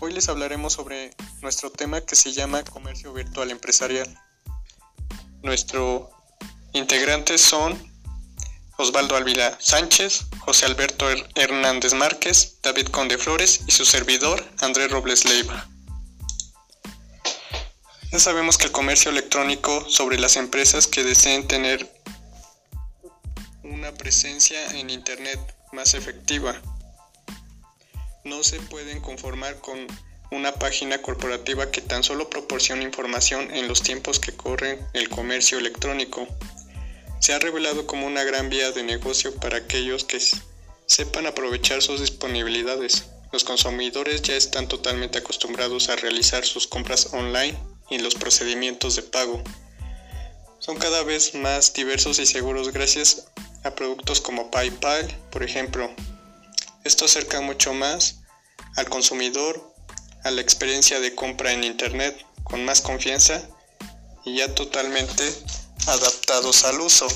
Hoy 0.00 0.12
les 0.12 0.28
hablaremos 0.28 0.72
sobre 0.72 1.14
nuestro 1.42 1.70
tema 1.70 2.00
que 2.00 2.16
se 2.16 2.32
llama 2.32 2.64
comercio 2.64 3.12
virtual 3.12 3.50
empresarial. 3.50 4.08
Nuestros 5.42 6.08
integrantes 6.72 7.40
son 7.40 7.78
Osvaldo 8.78 9.14
Ávila 9.16 9.58
Sánchez, 9.60 10.26
José 10.38 10.66
Alberto 10.66 11.06
Hernández 11.34 11.92
Márquez, 11.92 12.58
David 12.62 12.88
Conde 12.88 13.18
Flores 13.18 13.60
y 13.66 13.72
su 13.72 13.84
servidor 13.84 14.42
Andrés 14.60 14.90
Robles 14.90 15.26
Leiva. 15.26 15.68
Ya 18.10 18.18
sabemos 18.18 18.56
que 18.56 18.64
el 18.64 18.72
comercio 18.72 19.10
electrónico 19.10 19.88
sobre 19.88 20.18
las 20.18 20.36
empresas 20.36 20.86
que 20.86 21.04
deseen 21.04 21.46
tener 21.46 21.92
una 23.62 23.92
presencia 23.92 24.70
en 24.78 24.88
Internet 24.88 25.38
más 25.72 25.94
efectiva 25.94 26.60
no 28.24 28.42
se 28.42 28.60
pueden 28.60 29.00
conformar 29.00 29.60
con 29.60 29.86
una 30.30 30.52
página 30.52 31.02
corporativa 31.02 31.70
que 31.70 31.80
tan 31.80 32.04
solo 32.04 32.30
proporciona 32.30 32.82
información 32.82 33.54
en 33.54 33.66
los 33.66 33.82
tiempos 33.82 34.20
que 34.20 34.32
corre 34.32 34.78
el 34.92 35.08
comercio 35.08 35.58
electrónico. 35.58 36.26
Se 37.20 37.34
ha 37.34 37.38
revelado 37.38 37.86
como 37.86 38.06
una 38.06 38.24
gran 38.24 38.48
vía 38.48 38.70
de 38.72 38.82
negocio 38.82 39.34
para 39.34 39.58
aquellos 39.58 40.04
que 40.04 40.20
sepan 40.86 41.26
aprovechar 41.26 41.82
sus 41.82 42.00
disponibilidades. 42.00 43.06
Los 43.32 43.44
consumidores 43.44 44.22
ya 44.22 44.34
están 44.34 44.68
totalmente 44.68 45.18
acostumbrados 45.18 45.88
a 45.88 45.96
realizar 45.96 46.44
sus 46.44 46.66
compras 46.66 47.12
online 47.12 47.58
y 47.90 47.98
los 47.98 48.14
procedimientos 48.14 48.96
de 48.96 49.02
pago. 49.02 49.42
Son 50.58 50.76
cada 50.78 51.02
vez 51.02 51.34
más 51.34 51.72
diversos 51.72 52.18
y 52.18 52.26
seguros 52.26 52.72
gracias 52.72 53.26
a 53.64 53.74
productos 53.74 54.20
como 54.20 54.50
PayPal, 54.50 55.06
por 55.30 55.42
ejemplo, 55.42 55.90
esto 56.84 57.04
acerca 57.04 57.40
mucho 57.40 57.74
más 57.74 58.20
al 58.76 58.88
consumidor 58.88 59.74
a 60.24 60.30
la 60.30 60.40
experiencia 60.40 61.00
de 61.00 61.14
compra 61.14 61.52
en 61.52 61.64
Internet 61.64 62.24
con 62.44 62.64
más 62.64 62.80
confianza 62.80 63.42
y 64.24 64.36
ya 64.36 64.54
totalmente 64.54 65.24
adaptados 65.86 66.64
al 66.64 66.80
uso. 66.80 67.06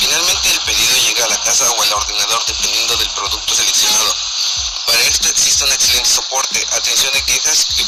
Finalmente 0.00 0.48
el 0.50 0.60
pedido 0.60 0.96
llega 0.96 1.24
a 1.26 1.28
la 1.28 1.42
casa 1.42 1.70
o 1.70 1.82
al 1.82 1.92
ordenador 1.92 2.42
dependiendo 2.46 2.96
del 2.96 3.10
producto 3.10 3.54
seleccionado. 3.54 4.16
Para 4.86 5.02
esto 5.02 5.28
existe 5.28 5.62
un 5.64 5.72
excelente 5.72 6.08
soporte, 6.08 6.66
atención 6.72 7.12
de 7.12 7.22
quejas 7.24 7.66
y 7.76 7.84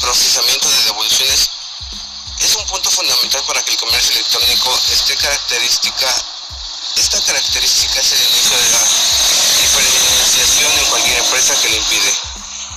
procesamiento 0.00 0.70
de 0.70 0.82
devoluciones. 0.84 1.50
Es 2.38 2.54
un 2.54 2.64
punto 2.66 2.88
fundamental 2.90 3.42
para 3.48 3.62
que 3.64 3.72
el 3.72 3.78
comercio 3.78 4.12
electrónico 4.12 4.80
esté 4.92 5.16
característica. 5.16 6.06
Esta 6.94 7.20
característica 7.20 8.00
es 8.00 8.12
el 8.12 8.22
inicio 8.30 8.56
de 8.56 8.70
la 8.70 8.82
diferenciación 9.60 10.78
en 10.78 10.84
cualquier 10.86 11.18
empresa 11.18 11.60
que 11.60 11.68
lo 11.68 11.76
impide. 11.76 12.14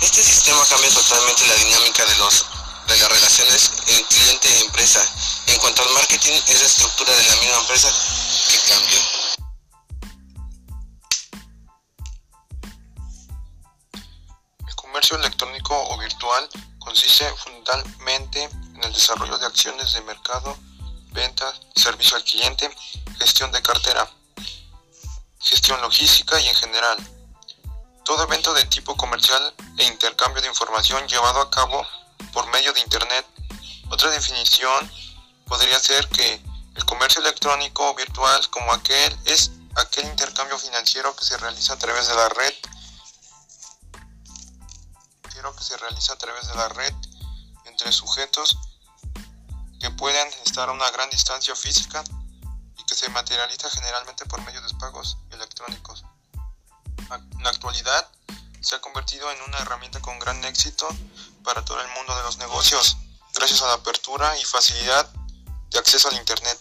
Este 0.02 0.24
sistema 0.24 0.66
cambia 0.66 0.90
totalmente 0.90 1.46
la 1.46 1.56
dinámica 1.56 2.06
de 2.06 2.16
los 2.16 2.46
de 2.88 2.98
las 2.98 3.10
relaciones 3.10 3.72
en 3.88 4.04
cliente-empresa. 4.06 5.00
En 5.48 5.60
cuanto 5.60 5.84
al 5.84 5.90
marketing, 5.92 6.34
es 6.48 6.60
la 6.60 6.66
estructura 6.66 7.16
de 7.16 7.24
la 7.24 7.36
misma 7.38 7.58
empresa 7.60 7.94
El 14.66 14.76
comercio 14.76 15.18
electrónico 15.18 15.76
o 15.90 15.98
virtual 15.98 16.48
consiste 16.80 17.26
fundamentalmente 17.36 18.44
en 18.44 18.84
el 18.84 18.94
desarrollo 18.94 19.38
de 19.38 19.48
acciones 19.48 19.92
de 19.92 20.02
mercado, 20.04 20.58
venta, 21.12 21.54
servicio 21.76 22.16
al 22.16 22.24
cliente, 22.24 22.74
gestión 23.20 23.52
de 23.52 23.62
cartera, 23.62 24.10
gestión 25.42 25.82
logística 25.82 26.40
y 26.40 26.48
en 26.48 26.56
general. 26.56 26.98
Todo 28.06 28.24
evento 28.24 28.54
de 28.54 28.64
tipo 28.66 28.96
comercial 28.96 29.54
e 29.78 29.84
intercambio 29.88 30.42
de 30.42 30.48
información 30.48 31.06
llevado 31.10 31.42
a 31.42 31.50
cabo 31.52 31.86
por 32.32 32.48
medio 32.48 32.72
de 32.72 32.80
Internet. 32.80 33.26
Otra 33.90 34.10
definición 34.10 34.90
podría 35.48 35.80
ser 35.80 36.08
que 36.08 36.53
el 36.76 36.86
comercio 36.86 37.22
electrónico 37.22 37.94
virtual 37.96 38.50
como 38.50 38.72
aquel 38.74 39.18
es 39.26 39.52
aquel 39.76 40.06
intercambio 40.06 40.58
financiero 40.58 41.16
que 41.16 41.26
se 41.26 41.38
realiza 41.38 41.74
a 41.74 41.78
través 41.78 42.08
de 42.08 42.16
la 42.16 42.30
red 42.30 42.54
que 45.52 45.64
se 45.64 45.78
realiza 45.78 46.14
a 46.14 46.18
través 46.18 46.48
de 46.48 46.56
la 46.56 46.70
red 46.70 46.94
entre 47.66 47.92
sujetos 47.92 48.58
que 49.80 49.90
pueden 49.92 50.28
estar 50.46 50.70
a 50.70 50.72
una 50.72 50.90
gran 50.92 51.10
distancia 51.10 51.56
física 51.56 52.04
y 52.78 52.84
que 52.86 52.96
se 52.96 53.10
materializa 53.10 53.70
generalmente 53.70 54.26
por 54.26 54.42
medio 54.44 54.62
de 54.62 54.74
pagos 54.76 55.18
electrónicos. 55.32 56.06
En 56.98 57.44
la 57.44 57.50
actualidad 57.50 58.08
se 58.62 58.76
ha 58.76 58.82
convertido 58.82 59.30
en 59.32 59.42
una 59.42 59.60
herramienta 59.60 60.00
con 60.02 60.18
gran 60.20 60.44
éxito 60.46 60.88
para 61.44 61.66
todo 61.66 61.82
el 61.82 61.88
mundo 61.90 62.16
de 62.16 62.24
los 62.24 62.38
negocios, 62.38 62.96
gracias 63.34 63.62
a 63.62 63.68
la 63.68 63.74
apertura 63.74 64.38
y 64.38 64.46
facilidad 64.46 65.10
de 65.74 65.80
acceso 65.80 66.08
al 66.08 66.16
Internet. 66.16 66.58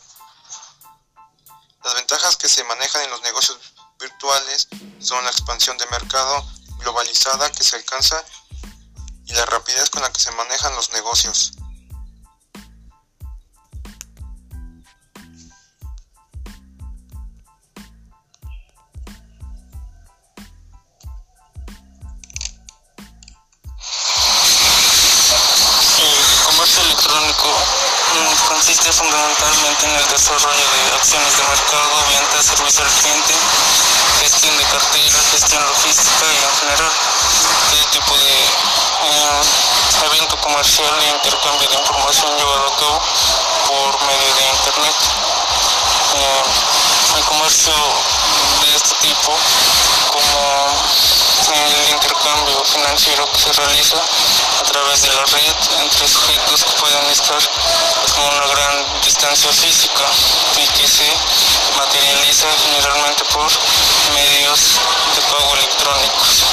Las 1.85 1.95
ventajas 1.95 2.37
que 2.37 2.49
se 2.49 2.65
manejan 2.65 3.03
en 3.03 3.11
los 3.11 3.23
negocios 3.23 3.59
virtuales 4.01 4.69
son 5.01 5.23
la 5.25 5.31
expansión 5.31 5.77
de 5.79 5.87
mercado 5.87 6.45
globalizada 6.79 7.53
que 7.53 7.63
se 7.63 7.77
alcanza 7.77 8.25
y 9.27 9.33
la 9.35 9.47
rapidez 9.47 9.91
con 9.91 10.03
la 10.03 10.13
que 10.13 10.21
se 10.21 10.33
manejan 10.33 10.75
los 10.75 10.91
negocios. 10.93 11.53
Consiste 28.53 28.93
fundamentalmente 28.93 29.87
en 29.87 29.97
el 29.97 30.09
desarrollo 30.09 30.65
de 30.77 30.97
acciones 30.97 31.37
de 31.37 31.43
mercado, 31.45 31.89
venta, 32.09 32.43
servicio 32.43 32.85
al 32.85 32.91
cliente, 33.01 33.35
gestión 34.21 34.57
de 34.59 34.65
cartera, 34.65 35.19
gestión 35.31 35.63
logística 35.65 36.25
y 36.29 36.37
en 36.37 36.57
general 36.61 36.91
todo 37.71 37.85
tipo 37.93 38.13
de 38.19 38.33
eh, 39.09 39.41
evento 40.05 40.37
comercial 40.37 40.93
e 41.01 41.09
intercambio 41.17 41.69
de 41.69 41.77
información 41.81 42.37
llevado 42.37 42.67
a 42.69 42.77
cabo 42.77 43.01
por 43.69 43.91
medio 44.05 44.35
de 44.37 44.45
internet. 44.53 44.97
Eh, 46.13 46.45
el 47.17 47.25
comercio 47.25 47.73
de 48.61 48.77
este 48.77 48.95
tipo 49.01 49.33
como 50.13 50.41
el 51.57 51.82
intercambio 52.23 52.65
financiero 52.65 53.29
que 53.33 53.39
se 53.39 53.53
realiza 53.53 53.97
a 53.97 54.63
través 54.63 55.03
de 55.03 55.09
la 55.09 55.25
red 55.25 55.55
entre 55.81 56.07
sujetos 56.07 56.63
que 56.63 56.71
pueden 56.79 57.11
estar 57.11 57.39
con 58.15 58.25
una 58.25 58.47
gran 58.47 59.01
distancia 59.03 59.51
física 59.51 60.05
y 60.57 60.67
que 60.69 60.87
se 60.87 61.11
materializa 61.77 62.47
generalmente 62.63 63.25
por 63.25 63.51
medios 64.15 64.79
de 65.17 65.23
pago 65.23 65.55
electrónicos. 65.55 66.45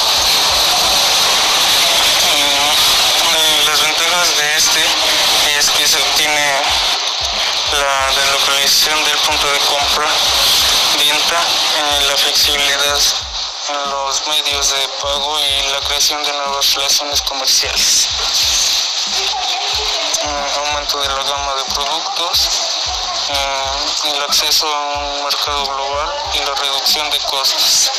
Eh, 3.36 3.64
las 3.68 3.82
ventajas 3.82 4.38
de 4.38 4.58
este 4.58 4.84
es 5.56 5.70
que 5.70 5.88
se 5.88 5.98
obtiene 5.98 6.62
la 7.74 8.22
delocalización 8.22 9.04
del 9.06 9.18
punto 9.20 9.46
de 9.52 9.60
compra, 9.60 10.08
venta, 10.98 11.38
eh, 11.78 12.06
la 12.08 12.18
flexibilidad 12.18 13.29
los 13.74 14.28
medios 14.28 14.70
de 14.72 14.88
pago 15.02 15.40
y 15.40 15.72
la 15.72 15.80
creación 15.82 16.24
de 16.24 16.34
nuevas 16.34 16.74
relaciones 16.74 17.22
comerciales. 17.22 18.08
aumento 20.58 21.00
de 21.00 21.08
la 21.08 21.24
gama 21.24 21.56
de 21.56 21.64
productos, 21.74 22.50
el 24.06 24.22
acceso 24.24 24.68
a 24.68 24.80
un 25.00 25.24
mercado 25.24 25.66
global 25.66 26.14
y 26.34 26.40
la 26.40 26.56
reducción 26.56 27.10
de 27.10 27.20
costos. 27.20 27.92